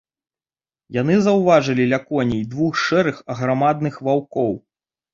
[1.01, 4.53] Яны заўважылі ля коней двух шэрых аграмадных ваўкоў.